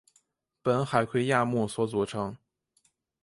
[0.63, 2.35] 本海葵亚目所组成。